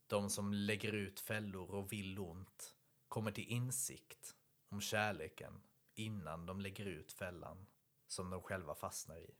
de 0.08 0.30
som 0.30 0.54
lägger 0.54 0.92
ut 0.92 1.20
fällor 1.20 1.72
och 1.72 1.92
vill 1.92 2.20
ont 2.20 2.76
kommer 3.08 3.32
till 3.32 3.48
insikt 3.48 4.36
om 4.70 4.82
kärleken 4.82 5.62
innan 5.96 6.46
de 6.46 6.62
lägger 6.62 6.86
ut 6.86 7.12
fällan 7.12 7.66
som 8.08 8.30
de 8.30 8.42
själva 8.42 8.76
fastnar 8.76 9.18
i. 9.18 9.36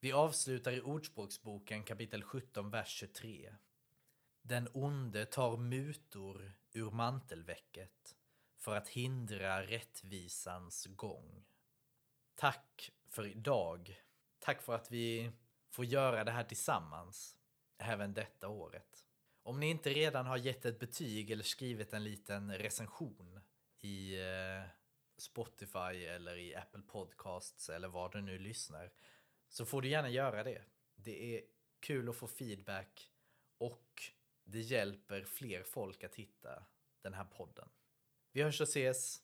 Vi 0.00 0.12
avslutar 0.12 0.72
i 0.72 0.80
Ordspråksboken 0.80 1.84
kapitel 1.84 2.22
17, 2.22 2.70
vers 2.70 2.88
23. 2.88 3.54
Den 4.42 4.68
onde 4.72 5.26
tar 5.26 5.56
mutor 5.56 6.52
ur 6.72 6.90
mantelväcket 6.90 8.16
för 8.56 8.76
att 8.76 8.88
hindra 8.88 9.62
rättvisans 9.62 10.86
gång. 10.86 11.44
Tack 12.34 12.90
för 13.08 13.26
idag. 13.26 14.02
Tack 14.38 14.62
för 14.62 14.74
att 14.74 14.90
vi 14.90 15.32
får 15.70 15.84
göra 15.84 16.24
det 16.24 16.30
här 16.30 16.44
tillsammans, 16.44 17.36
även 17.78 18.14
detta 18.14 18.48
året. 18.48 19.06
Om 19.42 19.60
ni 19.60 19.70
inte 19.70 19.90
redan 19.90 20.26
har 20.26 20.36
gett 20.36 20.64
ett 20.64 20.78
betyg 20.78 21.30
eller 21.30 21.44
skrivit 21.44 21.92
en 21.92 22.04
liten 22.04 22.58
recension 22.58 23.40
i 23.80 24.20
eh, 24.20 24.62
Spotify 25.18 26.04
eller 26.06 26.36
i 26.36 26.54
Apple 26.54 26.82
Podcasts 26.82 27.68
eller 27.68 27.88
var 27.88 28.08
du 28.08 28.20
nu 28.20 28.38
lyssnar 28.38 28.90
så 29.48 29.64
får 29.64 29.82
du 29.82 29.88
gärna 29.88 30.08
göra 30.08 30.44
det. 30.44 30.62
Det 30.94 31.36
är 31.36 31.42
kul 31.80 32.08
att 32.08 32.16
få 32.16 32.26
feedback 32.26 33.10
och 33.58 34.02
det 34.44 34.60
hjälper 34.60 35.24
fler 35.24 35.62
folk 35.62 36.04
att 36.04 36.14
hitta 36.14 36.64
den 37.02 37.14
här 37.14 37.24
podden. 37.24 37.68
Vi 38.32 38.42
hörs 38.42 38.60
och 38.60 38.68
ses. 38.68 39.22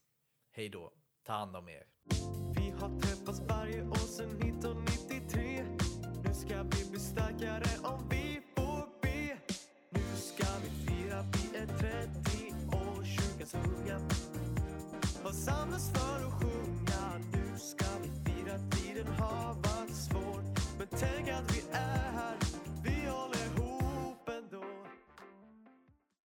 Hej 0.51 0.69
då. 0.69 0.93
Ta 1.23 1.33
hand 1.33 1.57
om 1.57 1.69
er. 1.69 1.87
Vi 2.57 2.71
har 2.71 3.01
träffats 3.01 3.41
varje 3.41 3.83
år 3.83 3.95
sedan 3.95 4.29
1993. 4.29 5.65
Nu 6.25 6.35
ska 6.35 6.63
vi 6.63 6.91
bli 6.91 7.01
starkare 7.01 7.89
om 7.89 8.09
vi 8.09 8.16
30 11.79 12.55
år, 12.73 13.05
kyrkans 13.05 13.55
unga 13.55 14.01
har 15.27 15.33
samlats 15.33 15.91
för 15.91 16.27
att 16.27 16.33
sjunga. 16.33 17.19
Nu 17.33 17.59
ska 17.59 17.87
vi 18.03 18.09
fira, 18.25 18.59
tiden 18.71 19.07
har 19.19 19.55
varit 19.55 19.95
svår. 19.95 20.41
Men 20.79 20.87
tänk 20.91 21.29
att 21.29 21.57
vi 21.57 21.63
är 21.73 22.13
här 22.13 22.16